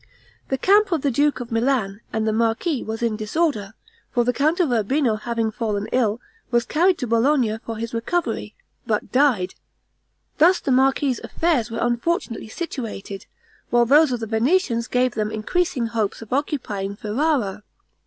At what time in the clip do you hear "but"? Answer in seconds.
8.87-9.11